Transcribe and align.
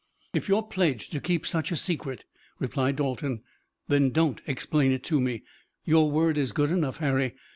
"If 0.33 0.49
you 0.49 0.55
are 0.55 0.63
pledged 0.63 1.11
to 1.11 1.21
keep 1.21 1.45
such 1.45 1.71
a 1.71 1.75
secret," 1.75 2.25
replied 2.57 2.95
Dalton, 2.95 3.43
"then 3.87 4.09
don't 4.09 4.41
explain 4.47 4.91
it 4.91 5.03
to 5.03 5.21
me. 5.21 5.43
Your 5.85 6.09
word 6.09 6.39
is 6.39 6.53
good 6.53 6.71
enough, 6.71 6.97
Harry. 6.97 7.35